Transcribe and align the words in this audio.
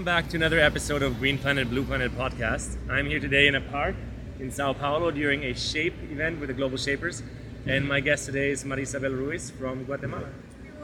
Welcome 0.00 0.22
back 0.22 0.30
to 0.30 0.36
another 0.38 0.58
episode 0.58 1.02
of 1.02 1.18
Green 1.18 1.36
Planet 1.36 1.68
Blue 1.68 1.84
Planet 1.84 2.10
podcast. 2.16 2.78
I'm 2.88 3.04
here 3.04 3.20
today 3.20 3.48
in 3.48 3.54
a 3.54 3.60
park 3.60 3.94
in 4.38 4.50
Sao 4.50 4.72
Paulo 4.72 5.10
during 5.10 5.44
a 5.44 5.52
Shape 5.52 5.92
event 6.10 6.40
with 6.40 6.48
the 6.48 6.54
Global 6.54 6.78
Shapers, 6.78 7.22
and 7.66 7.86
my 7.86 8.00
guest 8.00 8.24
today 8.24 8.50
is 8.50 8.64
Marisabel 8.64 9.14
Ruiz 9.14 9.50
from 9.50 9.84
Guatemala. 9.84 10.30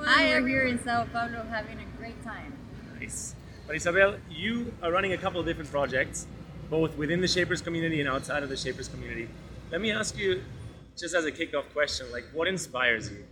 Hi, 0.02 0.38
we're 0.38 0.46
here 0.46 0.66
in 0.66 0.84
Sao 0.84 1.06
Paulo 1.10 1.46
having 1.48 1.78
a 1.78 1.96
great 1.96 2.22
time. 2.22 2.52
Nice. 3.00 3.34
Marisabel, 3.66 4.18
you 4.28 4.74
are 4.82 4.92
running 4.92 5.14
a 5.14 5.16
couple 5.16 5.40
of 5.40 5.46
different 5.46 5.70
projects, 5.70 6.26
both 6.68 6.94
within 6.98 7.22
the 7.22 7.28
Shapers 7.28 7.62
community 7.62 8.00
and 8.00 8.10
outside 8.10 8.42
of 8.42 8.50
the 8.50 8.56
Shapers 8.58 8.86
community. 8.86 9.30
Let 9.72 9.80
me 9.80 9.92
ask 9.92 10.18
you, 10.18 10.42
just 10.94 11.14
as 11.14 11.24
a 11.24 11.32
kickoff 11.32 11.72
question, 11.72 12.12
like 12.12 12.24
what 12.34 12.48
inspires 12.48 13.10
you? 13.10 13.24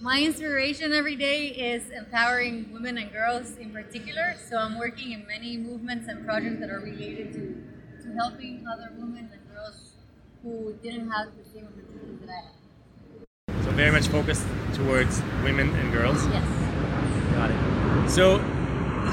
My 0.00 0.20
inspiration 0.22 0.92
every 0.92 1.16
day 1.16 1.48
is 1.48 1.90
empowering 1.90 2.72
women 2.72 2.98
and 2.98 3.10
girls 3.10 3.56
in 3.56 3.72
particular. 3.72 4.36
So 4.48 4.56
I'm 4.56 4.78
working 4.78 5.10
in 5.10 5.26
many 5.26 5.56
movements 5.56 6.06
and 6.06 6.24
projects 6.24 6.60
that 6.60 6.70
are 6.70 6.78
related 6.78 7.32
to, 7.32 7.40
to 8.04 8.14
helping 8.14 8.64
other 8.72 8.92
women 8.96 9.28
and 9.32 9.40
girls 9.52 9.94
who 10.44 10.74
didn't 10.84 11.10
have 11.10 11.30
the 11.36 11.44
same 11.52 11.66
opportunities 11.66 12.20
that 12.20 12.30
I 12.30 13.54
had. 13.56 13.64
So 13.64 13.70
very 13.72 13.90
much 13.90 14.06
focused 14.06 14.46
towards 14.74 15.20
women 15.42 15.74
and 15.74 15.92
girls. 15.92 16.24
Yes. 16.28 16.46
Got 17.34 17.50
it. 17.50 18.08
So 18.08 18.38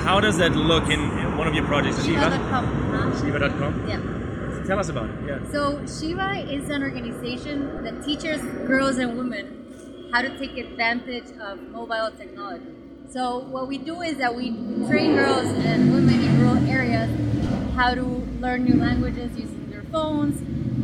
how 0.06 0.20
does 0.20 0.38
that 0.38 0.52
look 0.52 0.84
in, 0.84 1.00
in 1.00 1.36
one 1.36 1.48
of 1.48 1.56
your 1.56 1.66
projects, 1.66 2.06
Shiva? 2.06 2.30
Shiva.com. 2.30 2.66
Huh? 2.92 3.22
Shiva.com. 3.22 3.90
Yeah. 3.90 4.64
Tell 4.68 4.80
us 4.80 4.90
about 4.90 5.10
it. 5.10 5.16
Yeah. 5.26 5.52
So 5.52 5.84
Shiva 5.88 6.46
is 6.48 6.70
an 6.70 6.84
organization 6.84 7.84
that 7.84 8.04
teaches 8.06 8.40
girls 8.68 8.98
and 8.98 9.18
women 9.18 9.55
how 10.16 10.22
to 10.22 10.30
take 10.40 10.58
advantage 10.58 11.26
of 11.42 11.62
mobile 11.74 12.10
technology. 12.18 12.74
So 13.10 13.40
what 13.40 13.68
we 13.68 13.78
do 13.78 14.02
is 14.02 14.16
that 14.20 14.34
we 14.34 14.52
train 14.88 15.14
girls 15.14 15.46
and 15.66 15.92
women 15.94 16.22
in 16.24 16.40
rural 16.40 16.66
areas 16.70 17.10
how 17.76 17.94
to 17.96 18.02
learn 18.40 18.64
new 18.64 18.76
languages 18.80 19.38
using 19.38 19.70
their 19.70 19.84
phones, 19.92 20.40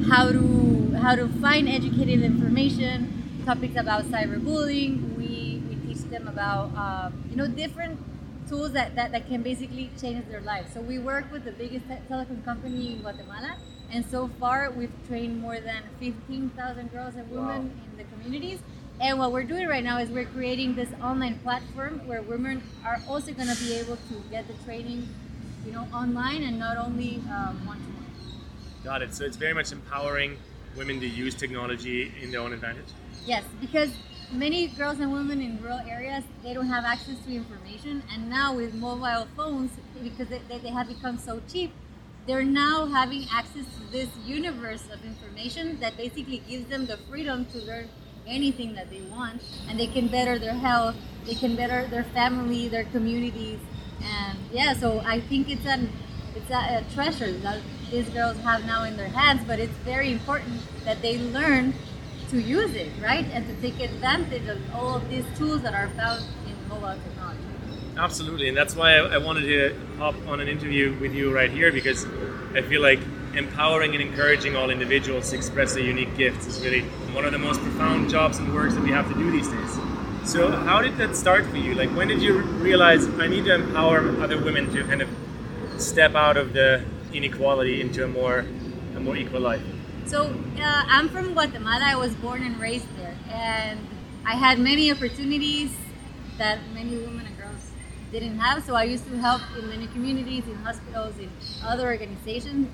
how 0.09 0.33
to 0.33 0.97
how 1.01 1.15
to 1.15 1.29
find 1.39 1.69
educated 1.69 2.21
information, 2.23 3.41
topics 3.45 3.77
about 3.77 4.03
cyberbullying. 4.11 5.15
We, 5.15 5.63
we 5.69 5.75
teach 5.87 6.03
them 6.09 6.27
about 6.27 6.75
um, 6.75 7.23
you 7.29 7.37
know 7.37 7.47
different 7.47 8.01
tools 8.49 8.73
that, 8.73 8.95
that, 8.97 9.13
that 9.13 9.29
can 9.29 9.41
basically 9.43 9.89
change 10.01 10.27
their 10.27 10.41
lives. 10.41 10.73
So 10.73 10.81
we 10.81 10.99
work 10.99 11.31
with 11.31 11.45
the 11.45 11.53
biggest 11.53 11.87
te- 11.87 12.03
telecom 12.09 12.43
company 12.43 12.93
in 12.95 12.99
Guatemala, 13.01 13.55
and 13.93 14.05
so 14.05 14.27
far 14.41 14.71
we've 14.71 14.91
trained 15.07 15.39
more 15.39 15.61
than 15.61 15.83
15,000 16.01 16.91
girls 16.91 17.15
and 17.15 17.31
women 17.31 17.69
Wow. 17.69 17.85
in 17.91 17.97
the 17.97 18.03
communities. 18.03 18.59
And 19.01 19.17
what 19.17 19.31
we're 19.31 19.43
doing 19.43 19.67
right 19.67 19.83
now 19.83 19.97
is 19.97 20.09
we're 20.09 20.25
creating 20.25 20.75
this 20.75 20.89
online 21.01 21.39
platform 21.39 22.05
where 22.07 22.21
women 22.21 22.61
are 22.85 23.01
also 23.09 23.33
going 23.33 23.47
to 23.47 23.63
be 23.63 23.73
able 23.73 23.95
to 23.95 24.13
get 24.29 24.47
the 24.47 24.53
training, 24.63 25.09
you 25.65 25.71
know, 25.71 25.87
online 25.91 26.43
and 26.43 26.59
not 26.59 26.77
only 26.77 27.15
one 27.15 27.79
to 27.79 27.83
one. 27.83 28.05
Got 28.83 29.01
it. 29.01 29.15
So 29.15 29.25
it's 29.25 29.37
very 29.37 29.55
much 29.55 29.71
empowering 29.71 30.37
women 30.77 30.99
to 30.99 31.07
use 31.07 31.33
technology 31.33 32.13
in 32.21 32.29
their 32.29 32.41
own 32.41 32.53
advantage. 32.53 32.85
Yes, 33.25 33.43
because 33.59 33.89
many 34.31 34.67
girls 34.67 34.99
and 34.99 35.11
women 35.11 35.41
in 35.41 35.59
rural 35.63 35.79
areas 35.79 36.23
they 36.43 36.53
don't 36.53 36.67
have 36.67 36.85
access 36.85 37.17
to 37.25 37.35
information, 37.35 38.03
and 38.13 38.29
now 38.29 38.55
with 38.55 38.75
mobile 38.75 39.27
phones, 39.35 39.71
because 40.03 40.27
they, 40.27 40.41
they 40.59 40.69
have 40.69 40.87
become 40.87 41.17
so 41.17 41.41
cheap, 41.51 41.73
they're 42.27 42.43
now 42.43 42.85
having 42.85 43.25
access 43.33 43.65
to 43.65 43.91
this 43.91 44.09
universe 44.25 44.83
of 44.93 45.03
information 45.03 45.79
that 45.79 45.97
basically 45.97 46.43
gives 46.47 46.67
them 46.69 46.85
the 46.85 46.97
freedom 47.09 47.45
to 47.45 47.57
learn 47.59 47.89
anything 48.27 48.75
that 48.75 48.89
they 48.89 49.01
want, 49.01 49.41
and 49.69 49.79
they 49.79 49.87
can 49.87 50.07
better 50.07 50.37
their 50.39 50.53
health, 50.53 50.95
they 51.25 51.35
can 51.35 51.55
better 51.55 51.87
their 51.87 52.03
family, 52.03 52.67
their 52.67 52.85
communities, 52.85 53.59
and 54.03 54.37
yeah. 54.51 54.73
So 54.73 55.01
I 55.05 55.19
think 55.19 55.49
it's 55.49 55.65
an 55.65 55.91
it's 56.35 56.49
a, 56.49 56.79
a 56.79 56.93
treasure 56.93 57.31
that 57.31 57.61
these 57.89 58.09
girls 58.09 58.37
have 58.37 58.65
now 58.65 58.83
in 58.83 58.97
their 58.97 59.09
hands, 59.09 59.41
but 59.45 59.59
it's 59.59 59.77
very 59.83 60.11
important 60.11 60.61
that 60.85 61.01
they 61.01 61.17
learn 61.17 61.73
to 62.29 62.39
use 62.39 62.73
it, 62.75 62.91
right? 63.01 63.25
And 63.33 63.45
to 63.47 63.55
take 63.61 63.79
advantage 63.81 64.47
of 64.47 64.57
all 64.73 64.95
of 64.95 65.09
these 65.09 65.25
tools 65.37 65.61
that 65.63 65.73
are 65.73 65.89
found 65.89 66.23
in 66.47 66.69
mobile 66.69 66.97
technology. 67.03 67.39
Absolutely, 67.97 68.47
and 68.47 68.55
that's 68.55 68.75
why 68.75 68.93
I, 68.93 69.15
I 69.15 69.17
wanted 69.17 69.41
to 69.41 69.75
hop 69.97 70.15
on 70.27 70.39
an 70.39 70.47
interview 70.47 70.97
with 70.99 71.13
you 71.13 71.33
right 71.33 71.51
here 71.51 71.71
because 71.71 72.05
I 72.55 72.61
feel 72.61 72.81
like 72.81 72.99
empowering 73.35 73.93
and 73.93 74.01
encouraging 74.01 74.55
all 74.55 74.69
individuals 74.69 75.29
to 75.29 75.35
express 75.35 75.73
their 75.73 75.83
unique 75.83 76.15
gifts 76.17 76.47
is 76.47 76.61
really 76.63 76.81
one 77.13 77.25
of 77.25 77.31
the 77.31 77.37
most 77.37 77.61
profound 77.61 78.09
jobs 78.09 78.37
and 78.39 78.53
works 78.53 78.73
that 78.73 78.83
we 78.83 78.91
have 78.91 79.07
to 79.07 79.13
do 79.15 79.31
these 79.31 79.47
days. 79.47 79.79
So, 80.23 80.51
how 80.51 80.81
did 80.81 80.97
that 80.97 81.15
start 81.15 81.45
for 81.47 81.57
you? 81.57 81.73
Like, 81.73 81.89
when 81.95 82.07
did 82.07 82.21
you 82.21 82.41
realize 82.41 83.07
I 83.19 83.27
need 83.27 83.45
to 83.45 83.55
empower 83.55 83.99
other 84.21 84.39
women 84.41 84.71
to 84.73 84.83
kind 84.83 85.01
of 85.01 85.09
step 85.77 86.13
out 86.13 86.37
of 86.37 86.53
the 86.53 86.83
inequality 87.13 87.81
into 87.81 88.03
a 88.03 88.07
more 88.07 88.45
a 88.95 88.99
more 88.99 89.15
equal 89.15 89.41
life? 89.41 89.63
So 90.05 90.25
uh, 90.59 90.83
I'm 90.87 91.09
from 91.09 91.33
Guatemala. 91.33 91.83
I 91.83 91.95
was 91.95 92.13
born 92.15 92.43
and 92.43 92.59
raised 92.59 92.87
there, 92.97 93.15
and 93.29 93.79
I 94.25 94.35
had 94.35 94.59
many 94.59 94.91
opportunities 94.91 95.71
that 96.37 96.59
many 96.73 96.97
women 96.97 97.25
and 97.25 97.37
girls 97.37 97.71
didn't 98.11 98.37
have. 98.37 98.63
So 98.63 98.75
I 98.75 98.83
used 98.83 99.07
to 99.07 99.17
help 99.17 99.41
in 99.57 99.69
many 99.69 99.87
communities, 99.87 100.43
in 100.47 100.55
hospitals, 100.55 101.17
in 101.17 101.31
other 101.63 101.87
organizations. 101.87 102.67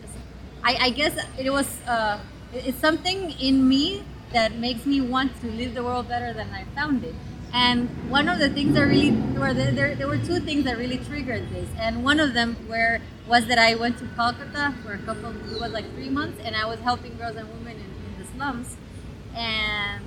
I, 0.64 0.76
I 0.88 0.90
guess 0.90 1.14
it 1.38 1.50
was 1.50 1.68
uh, 1.88 2.20
it's 2.54 2.80
something 2.80 3.32
in 3.40 3.68
me 3.68 4.04
that 4.34 4.56
makes 4.56 4.86
me 4.86 5.02
want 5.02 5.40
to 5.42 5.48
live 5.48 5.74
the 5.74 5.84
world 5.84 6.08
better 6.08 6.34
than 6.34 6.50
I 6.54 6.66
found 6.76 7.04
it. 7.04 7.16
And 7.54 7.90
one 8.10 8.28
of 8.28 8.40
the 8.40 8.50
things 8.50 8.76
that 8.76 8.82
really 8.82 9.12
were 9.12 9.54
there, 9.54 9.72
there, 9.72 9.96
there 9.96 10.08
were 10.08 10.18
two 10.18 10.40
things 10.40 10.66
that 10.66 10.78
really 10.78 10.98
triggered 10.98 11.50
this, 11.50 11.70
and 11.80 12.04
one 12.04 12.20
of 12.20 12.34
them 12.34 12.58
were 12.68 13.00
was 13.28 13.46
that 13.48 13.58
I 13.58 13.76
went 13.76 13.98
to 14.00 14.08
Calcutta 14.16 14.74
for 14.84 14.94
a 14.94 14.98
couple. 15.00 15.30
It 15.32 15.60
was 15.60 15.72
like 15.72 15.90
three 15.94 16.10
months, 16.10 16.40
and 16.44 16.56
I 16.56 16.66
was 16.66 16.80
helping 16.80 17.18
girls 17.18 17.38
and 17.38 17.48
women 17.50 17.78
in, 17.78 18.14
in 18.14 18.20
the 18.22 18.26
slums, 18.36 18.76
and 19.34 20.04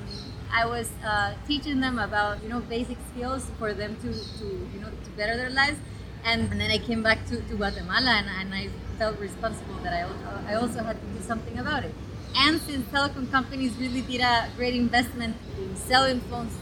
I 0.53 0.67
was 0.67 0.91
uh, 1.05 1.35
teaching 1.47 1.81
them 1.81 1.99
about 1.99 2.43
you 2.43 2.49
know 2.49 2.61
basic 2.61 2.99
skills 3.13 3.47
for 3.59 3.73
them 3.73 3.97
to, 3.97 4.13
to 4.13 4.45
you 4.75 4.81
know 4.81 4.89
to 4.91 5.11
better 5.17 5.37
their 5.37 5.51
lives. 5.51 5.79
And, 6.25 6.51
then 6.51 6.71
I 6.71 6.79
came 6.79 7.03
back 7.03 7.27
to, 7.27 7.37
to 7.41 7.55
Guatemala, 7.57 8.11
and, 8.11 8.29
and 8.29 8.55
I 8.55 8.69
felt 8.99 9.19
responsible 9.19 9.77
that 9.83 9.93
I, 9.93 10.53
I 10.53 10.55
also 10.55 10.83
had 10.83 11.01
to 11.01 11.07
do 11.07 11.21
something 11.23 11.59
about 11.59 11.85
it. 11.85 11.95
And 12.37 12.61
since 12.61 12.87
telecom 12.89 13.31
companies 13.31 13.77
really 13.77 14.03
did 14.03 14.21
a 14.21 14.49
great 14.57 14.75
investment 14.75 15.37
in 15.59 15.75
selling 15.77 16.21
phones 16.23 16.53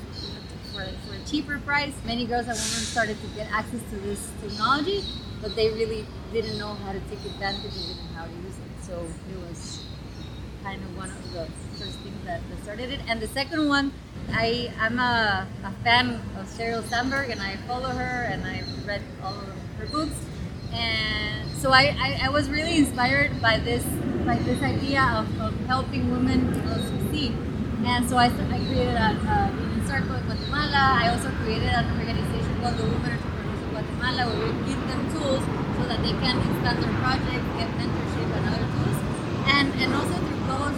for, 0.72 0.84
for 1.06 1.14
a 1.14 1.24
cheaper 1.26 1.58
price, 1.58 1.92
many 2.06 2.24
girls 2.24 2.46
and 2.46 2.56
women 2.56 2.84
started 2.94 3.20
to 3.20 3.26
get 3.36 3.50
access 3.50 3.80
to 3.90 3.96
this 3.96 4.30
technology, 4.40 5.04
but 5.42 5.54
they 5.56 5.70
really 5.70 6.06
didn't 6.32 6.58
know 6.58 6.74
how 6.74 6.92
to 6.92 7.00
take 7.10 7.24
advantage 7.26 7.66
of 7.66 7.90
it 7.90 7.96
and 7.98 8.16
how 8.16 8.24
to 8.24 8.30
use 8.30 8.56
it. 8.56 8.84
So 8.84 9.06
it 9.30 9.38
was 9.48 9.84
kind 10.68 10.84
of 10.84 10.96
one 10.98 11.08
of 11.08 11.32
the 11.32 11.46
first 11.78 11.96
things 12.00 12.20
that, 12.26 12.40
that 12.48 12.62
started 12.62 12.90
it. 12.90 13.00
And 13.08 13.20
the 13.20 13.28
second 13.28 13.68
one, 13.68 13.90
I 14.30 14.70
I'm 14.78 14.98
a, 14.98 15.46
a 15.64 15.72
fan 15.82 16.20
of 16.38 16.44
Sheryl 16.56 16.84
Sandberg, 16.90 17.30
and 17.30 17.40
I 17.40 17.56
follow 17.68 17.88
her, 17.88 18.16
and 18.30 18.44
I've 18.44 18.68
read 18.86 19.00
all 19.22 19.32
of 19.32 19.56
her 19.78 19.86
books. 19.86 20.18
And 20.74 21.50
so 21.56 21.72
I, 21.72 21.84
I, 22.06 22.08
I 22.26 22.28
was 22.28 22.50
really 22.50 22.76
inspired 22.76 23.40
by 23.40 23.58
this 23.58 23.82
by 24.28 24.36
this 24.48 24.60
idea 24.62 25.02
of, 25.20 25.26
of 25.40 25.52
helping 25.72 26.10
women 26.10 26.52
to 26.52 26.74
succeed. 26.90 27.32
And 27.86 28.06
so 28.10 28.18
I, 28.18 28.26
I 28.26 28.58
created 28.68 28.98
a, 29.08 29.08
a 29.36 29.38
Women's 29.56 29.88
Circle 29.88 30.16
in 30.20 30.24
Guatemala. 30.28 30.82
I 31.00 31.08
also 31.08 31.30
created 31.40 31.72
an 31.80 31.88
organization 31.96 32.52
called 32.60 32.76
the 32.76 32.84
Women 32.84 33.12
Entrepreneurs 33.16 33.62
of 33.64 33.70
Guatemala, 33.72 34.22
where 34.28 34.40
we 34.44 34.52
give 34.68 34.82
them 34.92 35.00
tools 35.16 35.42
so 35.80 35.82
that 35.88 36.00
they 36.04 36.12
can 36.20 36.36
expand 36.44 36.76
their 36.84 36.94
projects, 37.00 37.48
get 37.56 37.68
mentorship, 37.80 38.28
and 38.36 38.44
other 38.52 38.68
tools 38.76 38.88
and 39.48 39.72
and 39.80 39.94
also 39.94 40.27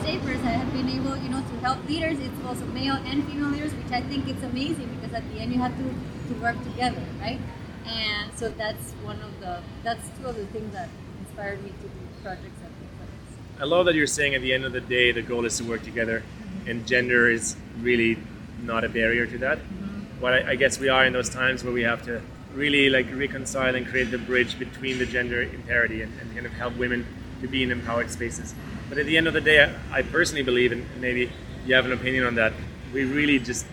through 0.01 0.13
global 0.13 0.29
shapers 0.29 0.45
i 0.47 0.51
have 0.51 0.73
been 0.73 0.89
able 0.89 1.17
you 1.17 1.29
know 1.29 1.41
to 1.41 1.61
help 1.61 1.89
leaders 1.89 2.19
it's 2.19 2.47
also 2.47 2.65
male 2.67 2.95
and 2.95 3.25
female 3.27 3.49
leaders 3.49 3.73
which 3.75 3.93
i 3.93 4.01
think 4.01 4.29
it's 4.29 4.43
amazing 4.43 4.89
because 4.97 5.15
at 5.15 5.33
the 5.33 5.41
end 5.41 5.53
you 5.53 5.59
have 5.59 5.77
to 5.77 5.85
to 6.29 6.41
work 6.41 6.57
together 6.65 7.03
right 7.21 7.41
and 7.87 8.31
so 8.37 8.49
that's 8.51 8.93
one 9.03 9.21
of 9.21 9.41
the 9.41 9.61
that's 9.83 10.09
two 10.19 10.27
of 10.27 10.37
the 10.37 10.47
things 10.47 10.73
that 10.73 10.89
inspired 11.21 11.63
me 11.63 11.71
to 11.71 11.89
do 11.89 12.23
projects 12.23 12.61
like 12.63 12.71
this 12.71 13.61
I 13.61 13.65
love 13.65 13.85
that 13.87 13.95
you're 13.95 14.07
saying 14.07 14.35
at 14.35 14.41
the 14.41 14.55
end 14.55 14.65
of 14.65 14.73
the 14.73 14.81
day 14.81 15.13
the 15.13 15.23
goal 15.23 15.45
is 15.45 15.59
to 15.59 15.65
work 15.65 15.83
together, 15.83 16.21
mm-hmm. 16.23 16.71
and 16.71 16.87
gender 16.87 17.29
is 17.29 17.57
really 17.81 18.17
not 18.63 18.85
a 18.85 18.89
barrier 18.89 19.27
to 19.27 19.37
that. 19.39 19.59
Mm-hmm. 19.59 20.21
What 20.23 20.33
I, 20.33 20.53
I 20.53 20.55
guess 20.57 20.79
we 20.79 20.89
are 20.89 21.05
in 21.05 21.13
those 21.13 21.29
times 21.29 21.63
where 21.63 21.73
we 21.73 21.83
have 21.83 22.03
to 22.07 22.23
really 22.55 22.89
like 22.89 23.07
reconcile 23.15 23.75
and 23.75 23.87
create 23.87 24.11
the 24.11 24.17
bridge 24.17 24.59
between 24.59 24.99
the 24.99 25.05
gender 25.05 25.43
imparity 25.43 26.01
and, 26.01 26.11
and 26.21 26.33
kind 26.33 26.47
of 26.47 26.53
help 26.53 26.75
women 26.79 27.07
to 27.43 27.49
be 27.49 27.63
in 27.63 27.71
empowered 27.71 28.11
spaces. 28.11 28.55
But 28.91 28.99
at 28.99 29.07
the 29.07 29.17
end 29.17 29.29
of 29.29 29.35
the 29.35 29.41
day, 29.41 29.73
I, 29.93 30.03
personally 30.03 30.43
believe, 30.43 30.73
and 30.73 30.85
maybe 31.01 31.31
you 31.65 31.75
have 31.77 31.87
an 31.87 31.93
opinion 31.93 32.27
on 32.27 32.35
that, 32.35 32.53
we 32.93 33.05
really 33.05 33.39
just 33.39 33.65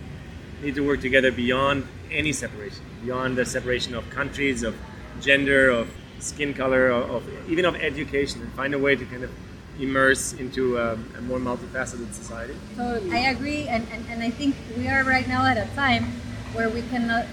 need 0.62 0.76
to 0.76 0.86
work 0.86 1.02
together 1.02 1.32
beyond 1.32 1.88
any 2.12 2.32
separation, 2.32 2.86
beyond 3.04 3.36
the 3.36 3.44
separation 3.44 3.96
of 3.96 4.08
countries, 4.12 4.62
of 4.62 4.76
gender, 5.20 5.72
of 5.72 5.90
skin 6.20 6.54
color, 6.54 6.90
of, 6.90 7.28
even 7.50 7.66
of 7.66 7.76
education, 7.76 8.42
and 8.44 8.54
find 8.54 8.76
a 8.76 8.80
way 8.80 8.96
to 8.96 9.06
kind 9.06 9.24
of 9.24 9.32
immerse 9.80 10.34
into 10.34 10.80
um, 10.80 11.12
a 11.18 11.22
more 11.22 11.40
multifaceted 11.40 12.14
society. 12.14 12.56
So 12.76 13.02
I 13.12 13.30
agree, 13.30 13.68
and, 13.68 13.88
and, 13.92 14.06
and 14.10 14.22
I 14.22 14.30
think 14.30 14.56
we 14.78 14.88
are 14.88 15.04
right 15.04 15.28
now 15.28 15.46
at 15.46 15.58
a 15.58 15.68
time 15.76 16.06
where 16.54 16.70
we 16.70 16.84
cannot 16.84 17.26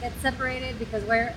get 0.00 0.12
separated 0.20 0.78
because 0.78 1.04
we're 1.04 1.34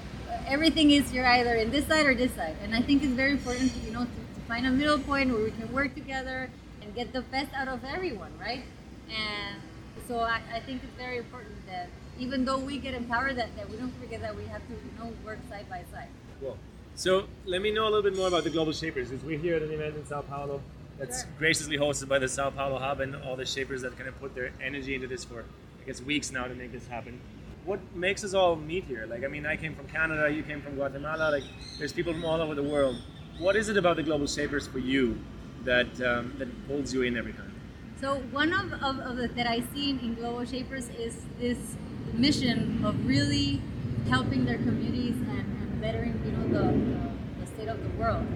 everything 0.48 0.92
is 0.92 1.14
you're 1.14 1.28
either 1.28 1.54
in 1.54 1.70
this 1.70 1.86
side 1.86 2.06
or 2.06 2.16
this 2.16 2.34
side. 2.34 2.56
And 2.64 2.76
I 2.76 2.82
think 2.82 3.04
it's 3.04 3.14
very 3.14 3.32
important, 3.32 3.72
to, 3.74 3.80
you 3.86 3.92
know, 3.92 4.04
to 4.04 4.10
find 4.50 4.66
a 4.66 4.72
middle 4.72 4.98
point 4.98 5.32
where 5.32 5.44
we 5.44 5.52
can 5.52 5.72
work 5.72 5.94
together 5.94 6.50
and 6.82 6.96
get 6.96 7.14
the 7.14 7.22
best 7.22 7.54
out 7.54 7.68
of 7.68 7.84
everyone, 7.86 8.32
right? 8.42 8.64
And 9.08 9.62
so 10.08 10.22
I, 10.22 10.42
I 10.52 10.60
think 10.60 10.82
it's 10.84 10.98
very 10.98 11.20
important 11.20 11.56
that 11.68 11.88
even 12.18 12.46
though 12.46 12.58
we 12.58 12.80
get 12.80 12.96
empowered, 12.96 13.38
that, 13.38 13.56
that 13.56 13.70
we 13.70 13.78
don't 13.78 13.94
forget 14.02 14.22
that 14.22 14.36
we 14.36 14.46
have 14.46 14.66
to, 14.68 14.74
you 14.74 14.92
know, 14.98 15.14
work 15.24 15.38
side 15.50 15.70
by 15.70 15.84
side. 15.94 16.10
Cool. 16.42 16.58
So 16.96 17.28
let 17.46 17.62
me 17.62 17.72
know 17.72 17.84
a 17.84 17.92
little 17.92 18.02
bit 18.02 18.16
more 18.16 18.28
about 18.28 18.44
the 18.44 18.50
Global 18.50 18.74
Shapers. 18.74 19.10
Because 19.10 19.24
we're 19.24 19.38
here 19.38 19.56
at 19.56 19.62
an 19.62 19.72
event 19.72 19.96
in 19.96 20.06
Sao 20.08 20.22
Paulo 20.22 20.62
that's 20.98 21.22
Sure. 21.22 21.32
graciously 21.38 21.78
hosted 21.78 22.10
by 22.10 22.18
the 22.18 22.28
Sao 22.28 22.50
Paulo 22.50 22.80
Hub 22.80 23.00
and 23.02 23.16
all 23.16 23.36
the 23.36 23.46
shapers 23.46 23.84
that 23.84 23.96
kind 23.98 24.10
of 24.10 24.20
put 24.20 24.34
their 24.34 24.52
energy 24.62 24.96
into 24.96 25.08
this 25.08 25.24
for, 25.24 25.46
I 25.82 25.86
guess, 25.86 26.02
weeks 26.02 26.32
now 26.32 26.46
to 26.48 26.56
make 26.56 26.72
this 26.72 26.88
happen. 26.88 27.22
What 27.66 27.80
makes 27.96 28.24
us 28.24 28.34
all 28.34 28.56
meet 28.56 28.86
here? 28.86 29.06
Like, 29.06 29.24
I 29.24 29.28
mean, 29.28 29.46
I 29.46 29.56
came 29.56 29.76
from 29.76 29.88
Canada, 29.88 30.28
you 30.30 30.42
came 30.42 30.62
from 30.62 30.74
Guatemala. 30.74 31.30
Like, 31.30 31.44
there's 31.78 31.94
people 31.94 32.14
from 32.14 32.26
all 32.26 32.42
over 32.42 32.56
the 32.56 32.64
world. 32.64 32.98
What 33.40 33.56
is 33.56 33.70
it 33.70 33.78
about 33.78 33.96
the 33.96 34.04
Global 34.04 34.28
Shapers 34.28 34.68
for 34.68 34.80
you 34.80 35.18
that 35.64 35.88
um, 36.02 36.36
that 36.40 36.50
pulls 36.68 36.94
you 36.94 37.04
in 37.04 37.16
every 37.16 37.32
time? 37.32 37.56
So 38.02 38.16
one 38.36 38.52
of, 38.52 38.74
of, 38.84 39.00
of 39.00 39.16
the 39.16 39.30
that 39.30 39.48
I 39.48 39.64
see 39.74 39.92
in 39.92 40.16
Global 40.16 40.44
Shapers 40.44 40.90
is 40.90 41.16
this 41.40 41.58
mission 42.12 42.84
of 42.84 43.08
really 43.08 43.62
helping 44.10 44.44
their 44.44 44.58
communities 44.58 45.16
and, 45.16 45.40
and 45.40 45.82
bettering, 45.82 46.20
you 46.26 46.34
know, 46.34 46.48
the, 46.52 47.40
the, 47.40 47.48
state 47.48 47.70
of 47.70 47.82
the 47.82 47.90
world. 47.98 48.28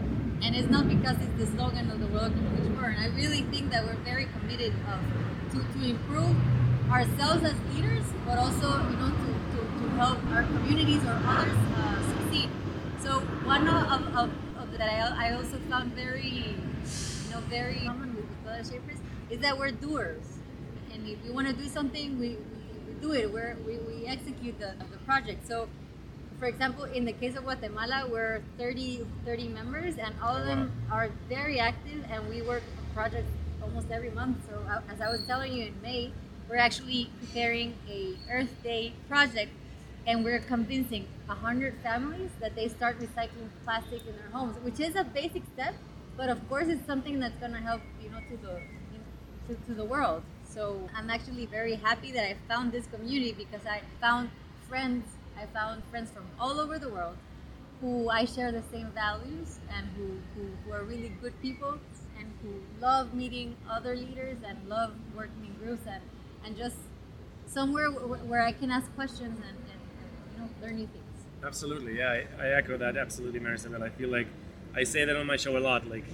And 0.42 0.56
it's 0.56 0.70
not 0.70 0.88
because 0.88 1.18
it's 1.20 1.36
the 1.38 1.48
slogan 1.48 1.92
of 1.92 2.00
the 2.00 2.08
World 2.08 2.32
Economic 2.32 2.96
And 2.96 3.00
I 3.04 3.14
really 3.14 3.42
think 3.52 3.72
that 3.72 3.84
we're 3.84 4.00
very 4.06 4.28
committed 4.40 4.72
of, 4.88 5.00
to, 5.52 5.80
to 5.80 5.86
improve 5.86 6.38
ourselves 6.90 7.44
as 7.44 7.56
leaders, 7.76 8.06
but 8.26 8.38
also, 8.38 8.68
you 8.90 8.96
know, 8.96 9.12
to, 9.12 9.30
to, 9.52 9.84
to 9.84 9.90
help 10.00 10.24
our 10.32 10.44
communities 10.44 11.04
or 11.04 11.20
others 11.26 11.58
uh, 11.76 12.24
succeed. 12.24 12.50
So 13.02 13.20
one 13.44 13.68
of, 13.68 13.92
of, 13.92 14.16
of 14.16 14.30
that 14.78 14.90
I, 14.90 15.30
I 15.30 15.34
also 15.34 15.58
found 15.70 15.94
very 15.94 16.56
you 16.56 17.32
know, 17.32 17.40
very 17.50 17.82
common 17.86 18.16
with 18.16 18.26
the 18.30 18.36
Global 18.44 18.64
Shapers 18.64 18.98
is 19.30 19.40
that 19.40 19.58
we're 19.58 19.72
doers. 19.72 20.24
And 20.94 21.08
if 21.08 21.24
we 21.24 21.32
want 21.32 21.48
to 21.48 21.54
do 21.54 21.68
something, 21.68 22.20
we, 22.20 22.30
we, 22.30 22.36
we 22.88 22.94
do 23.02 23.14
it. 23.14 23.32
We're, 23.32 23.56
we, 23.66 23.78
we 23.78 24.06
execute 24.06 24.60
the, 24.60 24.74
the 24.92 24.98
project. 25.06 25.48
So, 25.48 25.68
for 26.40 26.46
example, 26.46 26.86
in 26.86 27.06
the 27.06 27.14
case 27.14 27.36
of 27.36 27.44
Guatemala, 27.44 28.08
we're 28.10 28.42
30, 28.58 29.06
30 29.26 29.48
members, 29.50 29.98
and 29.98 30.14
all 30.22 30.36
of 30.36 30.46
them 30.46 30.72
are 30.92 31.10
very 31.30 31.60
active, 31.60 32.04
and 32.10 32.28
we 32.28 32.42
work 32.42 32.64
on 32.78 32.94
projects 32.94 33.32
almost 33.62 33.90
every 33.92 34.12
month. 34.12 34.38
So, 34.50 34.60
uh, 34.70 34.82
as 34.92 35.02
I 35.02 35.10
was 35.10 35.26
telling 35.26 35.54
you 35.54 35.68
in 35.68 35.82
May, 35.82 36.12
we're 36.50 36.58
actually 36.58 37.10
preparing 37.20 37.74
a 37.90 38.14
Earth 38.30 38.54
Day 38.64 38.94
project 39.08 39.52
and 40.06 40.24
we're 40.24 40.40
convincing 40.40 41.08
100 41.28 41.76
families 41.82 42.32
that 42.40 42.56
they 42.56 42.68
start 42.68 43.00
recycling 43.00 43.50
plastic 43.64 44.02
in 44.06 44.16
their 44.16 44.30
homes, 44.32 44.58
which 44.64 44.80
is 44.80 44.96
a 44.96 45.04
basic 45.04 45.44
step, 45.54 45.74
but 46.18 46.30
of 46.30 46.48
course 46.50 46.68
it's 46.68 46.86
something 46.86 47.20
that's 47.20 47.38
going 47.38 47.54
to 47.54 47.60
help, 47.60 47.82
you 48.02 48.10
know, 48.10 48.20
to 48.30 48.38
the 48.38 48.62
to, 49.48 49.56
to 49.68 49.74
the 49.74 49.84
world. 49.84 50.24
So 50.48 50.90
I'm 50.96 51.10
actually 51.10 51.46
very 51.48 51.76
happy 51.76 52.12
that 52.12 52.24
I 52.24 52.36
found 52.48 52.72
this 52.72 52.86
community 52.88 53.34
because 53.34 53.66
I 53.66 53.82
found 54.00 54.30
friends. 54.70 55.06
I 55.38 55.46
found 55.48 55.84
friends 55.90 56.12
from 56.12 56.26
all 56.40 56.60
over 56.60 56.78
the 56.78 56.90
world 56.90 57.18
who 57.82 58.10
I 58.10 58.24
share 58.24 58.52
the 58.52 58.64
same 58.72 58.92
values 58.92 59.60
and 59.76 59.88
who, 59.98 60.18
who, 60.34 60.48
who 60.64 60.72
are 60.72 60.84
really 60.84 61.12
good 61.22 61.34
people 61.42 61.78
and 62.18 62.32
who 62.42 62.54
love 62.80 63.14
meeting 63.14 63.58
other 63.70 63.96
leaders 63.96 64.38
and 64.48 64.58
love 64.70 64.94
working 65.16 65.46
in 65.46 65.54
groups 65.66 65.86
and, 65.86 66.02
and 66.46 66.56
just 66.56 66.78
somewhere 67.46 67.90
where, 67.92 68.42
I 68.42 68.54
can 68.54 68.72
ask 68.72 68.94
questions 68.96 69.38
and 69.48 69.58
learn 70.62 70.76
new 70.76 70.88
things. 70.88 71.04
Absolutely, 71.46 71.98
yeah, 71.98 72.24
I, 72.40 72.46
I 72.46 72.50
echo 72.52 72.78
that 72.78 72.96
absolutely, 72.96 73.40
Marisabel. 73.40 73.82
I 73.82 73.90
feel 73.90 74.10
like 74.10 74.28
I 74.76 74.84
say 74.84 75.06
that 75.06 75.16
on 75.16 75.28
my 75.28 75.36
show 75.36 75.58
a 75.58 75.60
lot. 75.60 75.88
Like, 75.88 76.06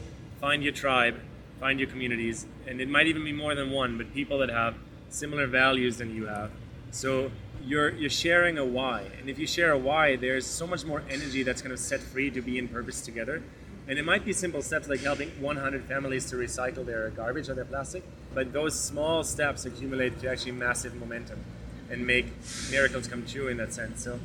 find 0.42 0.63
your 0.63 0.74
tribe, 0.74 1.19
find 1.60 1.80
your 1.80 1.89
communities, 1.89 2.48
and 2.68 2.81
it 2.81 2.89
might 2.89 3.07
even 3.07 3.24
be 3.24 3.33
more 3.33 3.54
than 3.56 3.71
one, 3.71 3.98
but 3.98 4.13
people 4.13 4.39
that 4.39 4.50
have 4.50 4.75
similar 5.10 5.48
values 5.48 5.98
than 5.98 6.16
you 6.16 6.25
have. 6.25 6.51
So 6.92 7.31
you're 7.63 7.92
you're 7.92 8.10
sharing 8.10 8.57
a 8.57 8.66
why, 8.66 9.04
and 9.19 9.30
if 9.30 9.38
you 9.38 9.45
share 9.45 9.71
a 9.71 9.77
why, 9.77 10.16
there's 10.16 10.48
so 10.48 10.65
much 10.65 10.83
more 10.83 11.04
energy 11.10 11.44
that's 11.44 11.62
kind 11.62 11.74
of 11.74 11.80
set 11.80 12.01
free 12.01 12.31
to 12.31 12.42
be 12.42 12.57
in 12.57 12.68
purpose 12.68 13.01
together. 13.01 13.44
And 13.88 13.98
it 13.98 14.06
might 14.06 14.24
be 14.24 14.33
simple 14.33 14.62
steps 14.62 14.88
like 14.88 15.00
helping 15.00 15.30
100 15.42 15.83
families 15.86 16.30
to 16.30 16.36
recycle 16.36 16.86
their 16.86 17.10
garbage 17.10 17.50
or 17.50 17.56
their 17.56 17.65
plastic, 17.65 18.04
but 18.36 18.54
those 18.54 18.80
small 18.80 19.24
steps 19.24 19.65
accumulate 19.65 20.19
to 20.19 20.30
actually 20.30 20.51
massive 20.51 20.94
momentum 20.94 21.44
and 21.89 22.06
make 22.06 22.27
miracles 22.71 23.07
come 23.07 23.25
true 23.25 23.47
in 23.47 23.57
that 23.57 23.74
sense. 23.74 24.03
So 24.03 24.19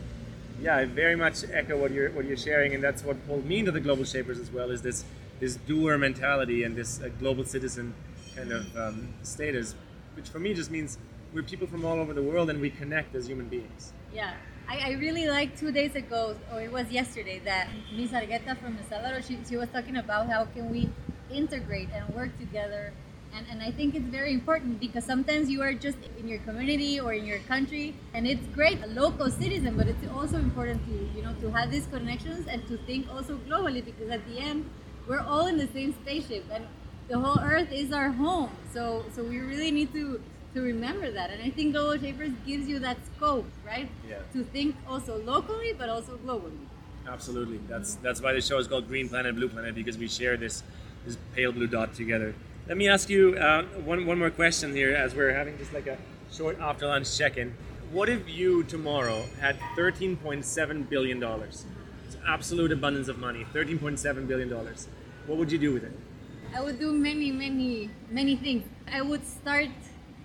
yeah, 0.61 0.76
I 0.76 0.84
very 0.84 1.16
much 1.16 1.44
echo 1.52 1.76
what 1.76 1.90
you're 1.90 2.11
what 2.11 2.25
you're 2.25 2.37
sharing, 2.37 2.75
and 2.75 2.82
that's 2.82 3.02
what 3.02 3.26
pulled 3.26 3.46
me 3.46 3.58
into 3.61 3.72
the 3.72 3.81
global 3.81 4.05
shapers 4.05 4.38
as 4.38 4.50
well. 4.50 4.70
Is 4.70 4.82
this 4.82 5.05
this 5.40 5.56
doer 5.56 5.99
mentality 5.99 6.62
and 6.62 6.76
this 6.76 7.00
uh, 7.00 7.08
global 7.19 7.44
citizen 7.44 7.94
kind 8.37 8.52
of 8.52 8.76
um, 8.76 9.08
status, 9.22 9.75
which 10.16 10.28
for 10.28 10.38
me 10.38 10.55
just 10.55 10.70
means 10.70 10.99
we're 11.32 11.43
people 11.43 11.66
from 11.66 11.84
all 11.84 11.99
over 11.99 12.14
the 12.14 12.22
world 12.22 12.49
and 12.50 12.61
we 12.61 12.70
connect 12.70 13.14
as 13.14 13.26
human 13.26 13.49
beings. 13.49 13.93
Yeah, 14.14 14.32
I, 14.69 14.78
I 14.78 14.93
really 14.93 15.26
like 15.26 15.58
two 15.58 15.72
days 15.72 15.96
ago, 15.96 16.37
or 16.52 16.61
it 16.61 16.70
was 16.72 16.90
yesterday, 16.90 17.40
that 17.44 17.69
Miss 17.94 18.12
Argueta 18.12 18.56
from 18.56 18.78
El 18.78 18.88
Salvador, 18.88 19.20
she, 19.22 19.38
she 19.49 19.56
was 19.56 19.69
talking 19.70 19.96
about 19.96 20.28
how 20.28 20.44
can 20.44 20.70
we 20.70 20.88
integrate 21.31 21.88
and 21.93 22.08
work 22.14 22.38
together. 22.38 22.93
And, 23.37 23.47
and 23.51 23.63
I 23.63 23.73
think 23.73 23.97
it's 23.97 24.07
very 24.07 24.33
important 24.33 24.79
because 24.79 25.05
sometimes 25.05 25.51
you 25.51 25.61
are 25.63 25.75
just 25.75 25.99
in 26.19 26.29
your 26.29 26.39
community 26.41 27.01
or 27.01 27.13
in 27.15 27.27
your 27.27 27.41
country 27.41 27.95
and 28.13 28.27
it's 28.27 28.47
great, 28.55 28.83
a 28.83 28.87
local 28.87 29.29
citizen, 29.29 29.77
but 29.77 29.89
it's 29.89 30.07
also 30.15 30.37
important 30.37 30.85
to, 30.87 30.93
you 31.17 31.23
know, 31.23 31.35
to 31.41 31.51
have 31.51 31.71
these 31.71 31.87
connections 31.89 32.47
and 32.47 32.67
to 32.69 32.77
think 32.87 33.09
also 33.13 33.37
globally 33.49 33.85
because 33.85 34.09
at 34.11 34.25
the 34.29 34.39
end, 34.39 34.71
we're 35.09 35.21
all 35.21 35.47
in 35.47 35.59
the 35.59 35.67
same 35.69 35.93
spaceship 36.03 36.45
and 36.53 36.65
the 37.09 37.19
whole 37.19 37.41
earth 37.43 37.73
is 37.73 37.93
our 37.93 38.11
home. 38.11 38.51
So, 38.73 39.05
so 39.15 39.25
we 39.25 39.39
really 39.39 39.71
need 39.71 39.93
to 39.95 40.21
to 40.55 40.63
remember 40.63 41.11
that. 41.11 41.31
And 41.31 41.43
I 41.43 41.51
think 41.51 41.75
Global 41.75 41.99
Shapers 41.99 42.31
gives 42.47 42.69
you 42.69 42.79
that 42.79 42.97
scope, 43.17 43.45
right? 43.67 43.89
Yeah. 44.09 44.19
To 44.35 44.45
think 44.45 44.77
also 44.89 45.19
locally, 45.25 45.75
but 45.77 45.89
also 45.89 46.17
globally. 46.25 46.57
Absolutely. 47.09 47.59
That's 47.69 47.97
that's 47.97 48.23
why 48.23 48.33
the 48.33 48.41
show 48.41 48.59
is 48.59 48.69
called 48.69 48.87
Green 48.87 49.09
Planet, 49.09 49.35
Blue 49.35 49.49
Planet 49.49 49.75
because 49.75 49.99
we 49.99 50.09
share 50.09 50.37
this 50.37 50.63
this 51.05 51.19
pale 51.35 51.53
blue 51.53 51.67
dot 51.67 51.95
together. 51.95 52.35
Let 52.66 52.78
me 52.78 52.88
ask 52.88 53.11
you 53.11 53.37
uh, 53.37 53.64
one 53.84 54.06
one 54.06 54.19
more 54.19 54.30
question 54.30 54.75
here 54.75 54.94
as 54.94 55.14
we're 55.14 55.35
having 55.35 55.59
just 55.59 55.75
like 55.75 55.87
a 55.87 55.99
short 56.33 56.59
after 56.59 56.87
lunch 56.87 57.14
check-in. 57.18 57.52
What 57.92 58.09
if 58.09 58.26
you 58.26 58.64
tomorrow 58.64 59.26
had 59.38 59.59
13.7 59.76 60.88
billion 60.88 61.21
dollars? 61.21 61.66
It's 62.06 62.16
absolute 62.26 62.73
abundance 62.73 63.09
of 63.09 63.18
money. 63.18 63.44
13.7 63.52 64.26
billion 64.26 64.49
dollars. 64.49 64.88
What 65.26 65.37
would 65.38 65.52
you 65.52 65.59
do 65.59 65.75
with 65.75 65.85
it? 65.85 65.92
I 66.56 66.62
would 66.62 66.78
do 66.78 66.92
many, 66.94 67.30
many, 67.33 67.90
many 68.09 68.35
things. 68.35 68.64
I 68.90 69.02
would 69.02 69.26
start 69.26 69.68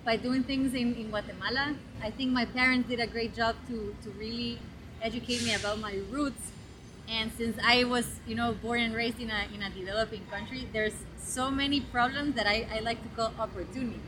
by 0.06 0.16
doing 0.16 0.42
things 0.42 0.72
in, 0.72 0.94
in 0.94 1.10
Guatemala. 1.10 1.76
I 2.02 2.10
think 2.10 2.32
my 2.32 2.46
parents 2.46 2.88
did 2.88 3.00
a 3.00 3.06
great 3.06 3.34
job 3.34 3.54
to, 3.68 3.94
to 4.02 4.10
really 4.12 4.58
educate 5.02 5.42
me 5.44 5.52
about 5.54 5.78
my 5.78 6.00
roots. 6.10 6.52
And 7.10 7.32
since 7.32 7.58
I 7.64 7.84
was, 7.84 8.06
you 8.26 8.34
know, 8.36 8.52
born 8.52 8.80
and 8.80 8.94
raised 8.94 9.20
in 9.20 9.30
a, 9.30 9.46
in 9.54 9.62
a 9.62 9.70
developing 9.70 10.24
country, 10.30 10.68
there's 10.72 10.94
so 11.18 11.50
many 11.50 11.80
problems 11.80 12.36
that 12.36 12.46
I, 12.46 12.66
I 12.72 12.80
like 12.80 13.02
to 13.02 13.08
call 13.16 13.32
opportunities. 13.38 14.00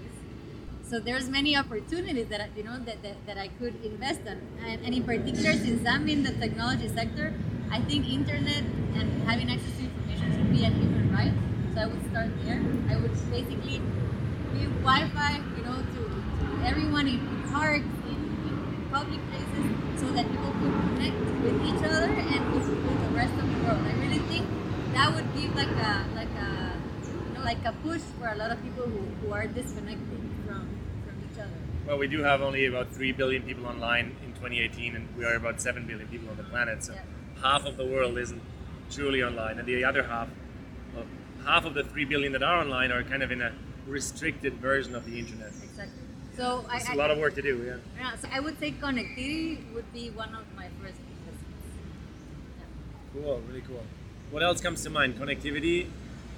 So 0.85 1.00
there's 1.00 1.28
many 1.28 1.56
opportunities 1.56 2.28
that 2.28 2.40
I- 2.40 2.50
you 2.56 2.62
know 2.64 2.78
that, 2.85 3.02
that, 3.02 3.16
that 3.26 3.38
I 3.38 3.49
could 3.49 3.75
invest 3.85 4.21
in, 4.21 4.38
and, 4.64 4.85
and 4.85 4.94
in 4.94 5.02
particular, 5.04 5.52
since 5.52 5.87
I'm 5.88 6.06
in 6.09 6.23
the 6.23 6.32
technology 6.32 6.88
sector, 6.88 7.32
I 7.71 7.80
think 7.80 8.09
internet 8.09 8.62
and 8.94 9.23
having 9.28 9.50
access 9.50 9.73
to 9.78 9.85
information 9.85 10.32
should 10.37 10.50
be 10.52 10.64
a 10.64 10.71
human 10.71 11.11
right. 11.12 11.32
So 11.75 11.80
I 11.80 11.87
would 11.87 12.04
start 12.11 12.30
there. 12.44 12.61
I 12.90 12.97
would 13.00 13.12
basically 13.30 13.80
give 14.59 14.71
Wi-Fi, 14.85 15.40
you 15.56 15.62
know, 15.64 15.78
to, 15.80 16.02
to 16.12 16.66
everyone 16.66 17.09
in 17.09 17.21
parks, 17.50 17.88
in, 18.06 18.21
in, 18.47 18.54
in 18.76 18.88
public 18.92 19.21
places, 19.30 19.66
so 20.02 20.12
that 20.12 20.26
people 20.30 20.52
could 20.61 20.75
connect 20.88 21.16
with 21.47 21.59
each 21.71 21.82
other 21.88 22.04
and 22.11 22.42
with, 22.52 22.68
with 22.68 23.00
the 23.06 23.12
rest 23.14 23.35
of 23.35 23.47
the 23.50 23.59
world. 23.64 23.80
I 23.87 23.94
really 24.04 24.23
think 24.30 24.47
that 24.94 25.14
would 25.14 25.28
give 25.37 25.54
like 25.54 25.71
a 25.71 25.94
like 26.14 26.35
a 26.47 26.50
you 27.06 27.35
know 27.35 27.44
like 27.44 27.64
a 27.64 27.73
push 27.85 28.02
for 28.18 28.28
a 28.28 28.35
lot 28.35 28.50
of 28.50 28.62
people 28.62 28.85
who, 28.85 29.00
who 29.21 29.32
are 29.32 29.47
disconnected 29.47 30.21
from 30.47 30.68
from 31.04 31.14
each 31.26 31.38
other. 31.38 31.59
Well, 31.87 31.99
we 31.99 32.09
do 32.09 32.23
have 32.23 32.42
only 32.42 32.66
about 32.66 32.92
3 32.92 33.12
billion 33.12 33.42
people 33.42 33.66
online 33.66 34.16
in 34.25 34.32
2018, 34.35 34.94
and 34.97 35.09
we 35.16 35.25
are 35.25 35.35
about 35.35 35.61
7 35.61 35.87
billion 35.87 36.09
people 36.09 36.30
on 36.30 36.37
the 36.37 36.44
planet. 36.44 36.85
So 36.85 36.92
Yeah. 36.94 37.02
half 37.42 37.64
of 37.64 37.76
the 37.76 37.87
world 37.87 38.18
isn't 38.18 38.42
truly 38.90 39.23
online, 39.23 39.59
and 39.59 39.66
the 39.66 39.85
other 39.85 40.04
half, 40.04 40.28
well, 40.94 41.06
half 41.44 41.64
of 41.64 41.75
the 41.75 41.82
3 41.85 42.04
billion 42.04 42.32
that 42.32 42.42
are 42.42 42.59
online 42.59 42.92
are 42.92 43.02
kind 43.02 43.23
of 43.23 43.32
in 43.32 43.40
a 43.42 43.52
restricted 43.87 44.54
version 44.54 44.94
of 44.94 45.04
the 45.06 45.18
internet. 45.18 45.52
So 46.42 46.66
I, 46.68 46.78
It's 46.78 46.88
I 46.90 46.94
a 46.94 46.96
lot 46.96 47.12
of 47.12 47.18
work 47.18 47.37
to 47.37 47.42
do, 47.42 47.54
yeah. 47.62 47.76
yeah, 47.96 48.16
so 48.16 48.26
I 48.32 48.40
would 48.40 48.58
say 48.58 48.72
connectivity 48.72 49.72
would 49.75 49.92
be 49.92 50.11
one 50.11 50.34
of 50.34 50.44
my 50.56 50.66
first 50.80 50.99
investments. 50.99 51.70
Cool, 53.12 53.40
really 53.46 53.61
cool. 53.61 53.84
What 54.30 54.42
else 54.42 54.61
comes 54.61 54.82
to 54.82 54.90
mind? 54.90 55.14
Connectivity. 55.18 55.87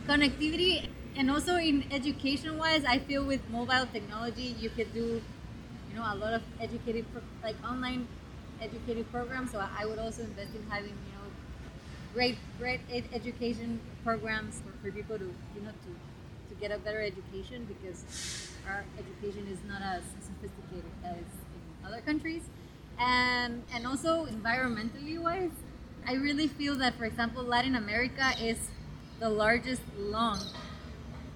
connectivity 0.07 0.89
and 1.17 1.31
also 1.31 1.57
in 1.57 1.85
education 1.91 2.59
wise 2.59 2.85
i 2.85 2.99
feel 2.99 3.25
with 3.25 3.41
mobile 3.49 3.87
technology 3.87 4.49
you 4.65 4.69
could 4.69 4.93
do 4.93 5.23
you 5.89 5.95
know 5.97 6.05
a 6.13 6.17
lot 6.17 6.33
of 6.35 6.43
educated 6.61 7.07
pro- 7.13 7.23
like 7.43 7.57
online 7.65 8.07
educated 8.61 9.11
programs. 9.11 9.51
So 9.53 9.59
I 9.59 9.85
would 9.85 9.99
also 9.99 10.23
invest 10.23 10.55
in 10.55 10.63
having 10.71 10.91
you 11.09 11.13
know 11.17 11.29
great 12.15 12.39
great 12.59 12.81
ed- 12.91 13.09
education 13.13 13.81
programs 14.05 14.61
for, 14.63 14.73
for 14.83 14.93
people 14.93 15.19
to 15.19 15.27
you 15.55 15.63
know 15.63 15.73
to 15.85 15.91
to 16.49 16.55
get 16.61 16.71
a 16.71 16.79
better 16.79 17.01
education 17.01 17.65
because 17.67 18.05
our 18.67 18.85
education 19.25 19.49
is 19.51 19.59
not 19.69 19.83
as 19.83 20.03
sophisticated 20.21 20.91
as 21.05 21.17
in 21.17 21.87
other 21.87 22.01
countries. 22.01 22.43
And 22.99 23.63
and 23.75 23.87
also 23.87 24.27
environmentally 24.27 25.21
wise, 25.21 25.51
I 26.07 26.15
really 26.15 26.49
feel 26.49 26.77
that 26.77 26.95
for 26.97 27.05
example 27.05 27.43
Latin 27.43 27.75
America 27.75 28.33
is 28.41 28.59
the 29.21 29.29
largest 29.29 29.83
lung 29.99 30.41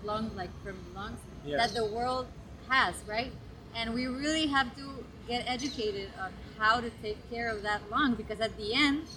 lung 0.04 0.30
like 0.36 0.50
from 0.62 0.76
lungs 0.94 1.18
Yeah. 1.44 1.56
that 1.56 1.74
the 1.74 1.84
world 1.84 2.26
has, 2.68 2.94
right? 3.06 3.32
And 3.74 3.94
we 3.94 4.06
really 4.06 4.46
have 4.46 4.74
to 4.76 5.04
get 5.26 5.44
educated 5.46 6.10
on 6.20 6.32
how 6.58 6.80
to 6.80 6.90
take 7.02 7.18
care 7.30 7.48
of 7.48 7.62
that 7.62 7.90
lung 7.90 8.14
because 8.14 8.40
at 8.40 8.56
the 8.56 8.74
end 8.74 9.08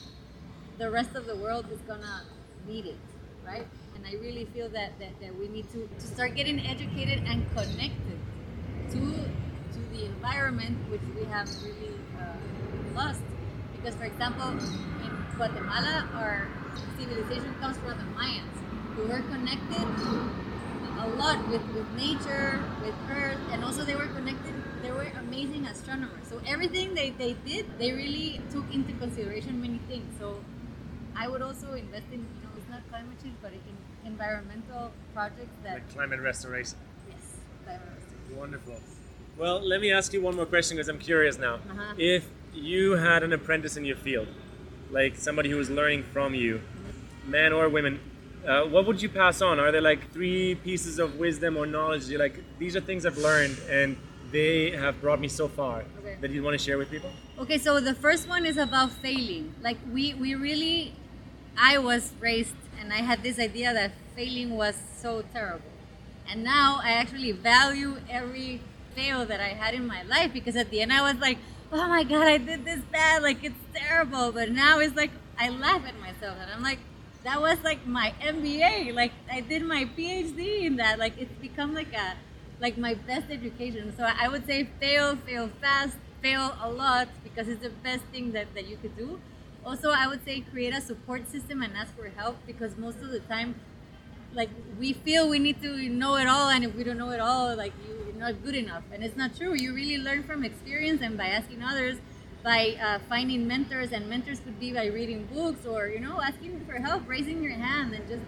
the 0.78 0.90
rest 0.90 1.16
of 1.16 1.26
the 1.26 1.36
world 1.36 1.66
is 1.72 1.80
gonna 1.82 2.24
need 2.68 2.86
it, 2.86 2.98
right? 3.46 3.68
And 3.96 4.06
I 4.08 4.14
really 4.20 4.46
feel 4.46 4.70
that, 4.70 4.98
that, 5.00 5.20
that 5.22 5.38
we 5.38 5.48
need 5.48 5.72
to, 5.74 5.88
to 5.88 6.08
start 6.08 6.34
getting 6.34 6.60
educated 6.66 7.24
and 7.28 7.46
connected 7.54 8.18
to 8.94 9.00
to 9.74 9.80
the 9.94 10.06
environment 10.06 10.78
which 10.90 11.02
we 11.16 11.24
have 11.26 11.48
really 11.64 11.96
uh, 12.20 12.36
lost. 12.96 13.22
Because 13.76 13.96
for 13.96 14.06
example, 14.06 14.50
in 14.52 15.12
Guatemala, 15.36 16.08
our 16.16 16.48
civilization 16.98 17.54
comes 17.60 17.78
from 17.78 17.98
the 17.98 18.08
Mayans, 18.20 18.58
who 18.96 19.08
were 19.08 19.24
connected 19.32 19.88
a 21.02 21.08
lot 21.18 21.40
with, 21.50 21.64
with 21.74 21.90
nature, 21.98 22.62
with 22.84 22.94
earth, 23.10 23.40
and 23.52 23.64
also 23.64 23.84
they 23.84 23.96
were 23.96 24.08
connected, 24.08 24.54
they 24.84 24.92
were 24.92 25.08
amazing 25.20 25.66
astronomers. 25.66 26.28
So 26.30 26.40
everything 26.46 26.94
they, 26.94 27.10
they 27.12 27.34
did, 27.46 27.66
they 27.80 27.92
really 27.92 28.40
took 28.52 28.72
into 28.72 28.94
consideration 28.94 29.60
many 29.62 29.80
things. 29.88 30.06
So 30.20 30.36
I 31.16 31.28
would 31.28 31.42
also 31.42 31.74
invest 31.74 32.06
in, 32.12 32.20
you 32.20 32.42
know, 32.44 32.50
it's 32.56 32.70
not 32.70 32.88
climate 32.90 33.18
change, 33.24 33.36
but 33.42 33.52
in 33.52 33.62
environmental 34.06 34.92
projects 35.14 35.58
that, 35.64 35.74
Like 35.74 35.94
climate 35.94 36.20
restoration. 36.20 36.78
yes, 37.10 37.38
climate 37.66 37.82
restoration. 37.98 38.11
Wonderful. 38.36 38.76
Well, 39.38 39.60
let 39.62 39.82
me 39.82 39.92
ask 39.92 40.14
you 40.14 40.22
one 40.22 40.36
more 40.36 40.46
question 40.46 40.78
because 40.78 40.88
I'm 40.90 41.00
curious 41.00 41.38
now. 41.38 41.56
Uh-huh. 41.56 41.94
If 41.98 42.26
you 42.54 42.94
had 42.94 43.24
an 43.24 43.34
apprentice 43.34 43.78
in 43.78 43.86
your 43.86 43.96
field, 43.98 44.28
like 44.92 45.16
somebody 45.18 45.50
who 45.50 45.58
was 45.58 45.70
learning 45.70 46.04
from 46.04 46.34
you, 46.36 46.62
man 47.26 47.54
or 47.54 47.70
women, 47.70 48.00
uh, 48.46 48.64
what 48.64 48.86
would 48.88 49.02
you 49.02 49.10
pass 49.10 49.42
on? 49.42 49.60
Are 49.60 49.72
there 49.72 49.82
like 49.82 50.12
three 50.12 50.56
pieces 50.56 51.00
of 51.00 51.18
wisdom 51.18 51.58
or 51.58 51.66
knowledge? 51.66 52.08
You're 52.08 52.20
like, 52.20 52.44
these 52.60 52.76
are 52.76 52.82
things 52.82 53.06
I've 53.06 53.18
learned 53.18 53.58
and 53.70 53.96
they 54.32 54.72
have 54.72 55.00
brought 55.02 55.20
me 55.20 55.28
so 55.28 55.48
far 55.48 55.84
Okay. 56.00 56.18
that 56.22 56.32
you 56.32 56.42
want 56.44 56.58
to 56.58 56.64
share 56.64 56.78
with 56.78 56.90
people? 56.90 57.12
Okay, 57.40 57.58
so 57.58 57.80
the 57.80 57.94
first 57.94 58.28
one 58.30 58.46
is 58.46 58.58
about 58.58 58.92
failing. 58.92 59.54
Like 59.62 59.78
we 59.92 60.14
we 60.14 60.36
really 60.36 60.94
I 61.58 61.78
was 61.78 62.14
raised 62.20 62.56
and 62.80 62.92
I 62.94 62.98
had 62.98 63.24
this 63.24 63.40
idea 63.40 63.74
that 63.74 63.92
failing 64.16 64.56
was 64.56 64.76
so 65.02 65.24
terrible. 65.34 65.71
And 66.30 66.44
now 66.44 66.80
I 66.84 66.92
actually 66.92 67.32
value 67.32 67.98
every 68.10 68.62
fail 68.96 69.26
that 69.26 69.40
I 69.40 69.50
had 69.50 69.74
in 69.74 69.86
my 69.88 70.04
life 70.04 70.34
because 70.34 70.56
at 70.56 70.70
the 70.70 70.82
end 70.82 70.92
I 70.94 71.02
was 71.02 71.20
like, 71.22 71.38
"Oh 71.72 71.88
my 71.88 72.04
god, 72.04 72.28
I 72.28 72.38
did 72.38 72.66
this 72.66 72.82
bad. 72.92 73.22
Like 73.24 73.44
it's 73.44 73.60
terrible." 73.74 74.32
But 74.32 74.52
now 74.52 74.80
it's 74.80 74.96
like 74.96 75.12
I 75.38 75.50
laugh 75.50 75.84
at 75.86 76.00
myself 76.00 76.38
and 76.40 76.50
I'm 76.52 76.62
like, 76.64 76.80
that 77.24 77.40
was 77.42 77.58
like 77.64 77.86
my 77.86 78.14
MBA. 78.22 78.92
Like 78.92 79.12
I 79.32 79.42
did 79.42 79.64
my 79.64 79.86
PhD 79.86 80.64
in 80.66 80.78
that. 80.78 81.00
Like 81.00 81.18
it's 81.18 81.34
become 81.42 81.74
like 81.74 81.94
a 81.94 82.16
like 82.60 82.78
my 82.78 82.94
best 82.94 83.30
education. 83.30 83.94
So 83.98 84.04
I 84.04 84.28
would 84.28 84.46
say 84.46 84.70
fail, 84.80 85.16
fail 85.16 85.50
fast, 85.62 85.98
fail 86.22 86.56
a 86.62 86.70
lot 86.70 87.08
because 87.24 87.48
it's 87.48 87.62
the 87.62 87.70
best 87.70 88.04
thing 88.12 88.32
that, 88.34 88.54
that 88.54 88.68
you 88.68 88.78
could 88.78 88.96
do. 88.96 89.20
Also, 89.64 89.92
I 89.92 90.08
would 90.08 90.24
say 90.26 90.42
create 90.42 90.74
a 90.74 90.82
support 90.82 91.30
system 91.30 91.62
and 91.62 91.76
ask 91.76 91.96
for 91.96 92.10
help 92.10 92.38
because 92.48 92.78
most 92.78 93.02
of 93.02 93.10
the 93.12 93.20
time, 93.20 93.56
like 94.34 94.50
we 94.80 94.94
feel 94.94 95.30
we 95.30 95.40
need 95.40 95.62
to 95.62 95.90
know 95.90 96.16
it 96.16 96.28
all, 96.28 96.50
and 96.50 96.64
if 96.64 96.76
we 96.76 96.84
don't 96.84 96.98
know 96.98 97.12
it 97.12 97.20
all, 97.20 97.56
like 97.56 97.74
you- 97.88 97.98
you're 98.06 98.16
not 98.16 98.44
good 98.44 98.56
enough. 98.56 98.84
And 98.92 99.04
it's 99.04 99.18
not 99.18 99.36
true. 99.36 99.54
You 99.54 99.74
really 99.74 99.98
learn 99.98 100.24
from 100.24 100.44
experience 100.44 101.02
and 101.02 101.18
by 101.18 101.28
asking 101.28 101.62
others, 101.64 101.98
by 102.44 102.76
uh, 102.82 103.00
finding 103.10 103.48
mentors, 103.48 103.92
and 103.92 104.10
mentors 104.10 104.40
could 104.40 104.60
be 104.60 104.72
by 104.74 104.86
reading 104.88 105.26
books 105.34 105.66
or 105.66 105.88
you 105.88 106.00
know 106.00 106.22
asking 106.22 106.66
for 106.66 106.80
help, 106.80 107.08
raising 107.08 107.44
your 107.44 107.54
hand, 107.54 107.94
and 107.94 108.08
just 108.08 108.24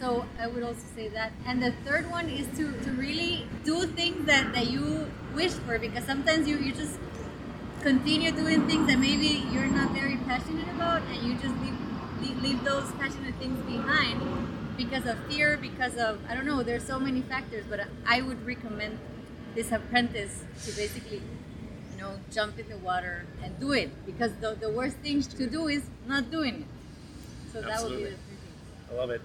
so 0.00 0.24
I 0.38 0.48
would 0.48 0.62
also 0.62 0.84
say 0.96 1.08
that. 1.10 1.32
And 1.46 1.62
the 1.62 1.72
third 1.84 2.10
one 2.10 2.28
is 2.28 2.46
to, 2.58 2.72
to 2.84 2.90
really 2.92 3.46
do 3.64 3.86
things 3.86 4.26
that, 4.26 4.52
that 4.52 4.68
you 4.68 5.06
wish 5.34 5.52
for 5.52 5.78
because 5.78 6.04
sometimes 6.04 6.48
you, 6.48 6.58
you 6.58 6.72
just 6.72 6.98
continue 7.82 8.30
doing 8.32 8.66
things 8.68 8.86
that 8.88 8.98
maybe 8.98 9.44
you're 9.52 9.66
not 9.66 9.92
very 9.92 10.16
passionate 10.28 10.68
about 10.74 11.02
and 11.02 11.22
you 11.26 11.34
just 11.34 11.54
leave, 11.62 11.76
leave, 12.22 12.42
leave 12.42 12.64
those 12.64 12.90
passionate 12.92 13.34
things 13.36 13.58
behind 13.66 14.20
because 14.76 15.06
of 15.06 15.18
fear, 15.26 15.56
because 15.56 15.96
of, 15.96 16.18
I 16.28 16.34
don't 16.34 16.46
know, 16.46 16.62
there's 16.62 16.84
so 16.84 16.98
many 16.98 17.22
factors, 17.22 17.64
but 17.68 17.80
I 18.06 18.22
would 18.22 18.44
recommend 18.46 18.98
this 19.54 19.72
apprentice 19.72 20.44
to 20.64 20.72
basically, 20.72 21.22
you 21.92 22.00
know, 22.00 22.14
jump 22.30 22.58
in 22.58 22.68
the 22.68 22.78
water 22.78 23.26
and 23.42 23.58
do 23.60 23.72
it 23.72 23.90
because 24.06 24.32
the, 24.40 24.54
the 24.54 24.70
worst 24.70 24.96
thing 24.98 25.22
to 25.22 25.46
do 25.46 25.68
is 25.68 25.82
not 26.06 26.30
doing 26.30 26.62
it. 26.62 27.52
So 27.52 27.60
that 27.60 27.66
would 27.66 27.72
Absolutely. 27.72 28.04
be 28.04 28.10
the 28.10 28.16
three. 28.16 28.92
I 28.92 28.94
love 29.00 29.10
it. 29.10 29.20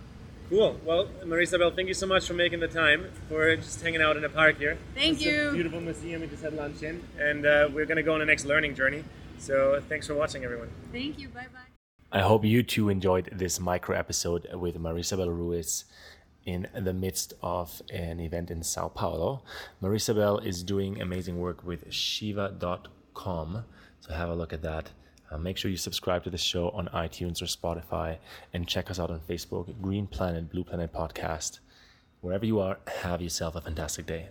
Cool. 0.49 0.79
Well, 0.85 1.07
Marisabel, 1.25 1.75
thank 1.75 1.89
you 1.89 1.93
so 1.93 2.07
much 2.07 2.25
for 2.25 2.33
making 2.33 2.61
the 2.61 2.69
time, 2.69 3.11
for 3.27 3.53
just 3.57 3.81
hanging 3.81 4.01
out 4.01 4.15
in 4.15 4.21
the 4.21 4.29
park 4.29 4.57
here. 4.57 4.77
Thank 4.95 5.17
It's 5.17 5.25
a 5.25 5.29
you. 5.29 5.51
beautiful 5.51 5.81
museum 5.81 6.21
we 6.21 6.27
just 6.27 6.41
had 6.43 6.53
lunch 6.53 6.81
in, 6.83 7.03
and 7.19 7.45
uh, 7.45 7.69
we're 7.73 7.85
going 7.85 7.97
to 7.97 8.03
go 8.03 8.13
on 8.13 8.19
the 8.19 8.25
next 8.25 8.45
learning 8.45 8.75
journey. 8.75 9.03
So 9.39 9.81
thanks 9.89 10.07
for 10.07 10.15
watching, 10.15 10.45
everyone. 10.45 10.69
Thank 10.93 11.19
you. 11.19 11.27
Bye 11.29 11.47
bye. 11.53 11.66
I 12.09 12.21
hope 12.21 12.45
you 12.45 12.63
too 12.63 12.87
enjoyed 12.87 13.29
this 13.33 13.59
micro 13.59 13.97
episode 13.97 14.47
with 14.53 14.77
Marisabel 14.79 15.27
Ruiz 15.27 15.83
in 16.45 16.65
the 16.73 16.93
midst 16.93 17.33
of 17.41 17.81
an 17.91 18.21
event 18.21 18.49
in 18.49 18.63
Sao 18.63 18.87
Paulo. 18.87 19.43
Marisabel 19.83 20.41
is 20.45 20.63
doing 20.63 21.01
amazing 21.01 21.37
work 21.37 21.65
with 21.65 21.91
Shiva.com, 21.91 23.65
so 23.99 24.13
have 24.13 24.29
a 24.29 24.35
look 24.35 24.53
at 24.53 24.61
that. 24.61 24.91
Uh, 25.29 25.37
make 25.37 25.57
sure 25.57 25.69
you 25.69 25.75
subscribe 25.75 26.23
to 26.23 26.29
the 26.29 26.37
show 26.37 26.69
on 26.69 26.87
iTunes 26.93 27.41
or 27.41 27.45
Spotify 27.45 28.19
and 28.53 28.65
check 28.65 28.89
us 28.89 28.99
out 29.01 29.11
on 29.11 29.19
Facebook, 29.19 29.81
Green 29.81 30.07
Planet, 30.07 30.49
Blue 30.49 30.63
Planet 30.63 30.93
Podcast. 30.93 31.59
Wherever 32.21 32.45
you 32.45 32.61
are, 32.61 32.79
have 33.01 33.21
yourself 33.21 33.57
a 33.57 33.61
fantastic 33.61 34.05
day. 34.05 34.29